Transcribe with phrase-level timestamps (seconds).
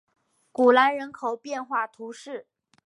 [0.51, 2.47] 古兰人口变化图示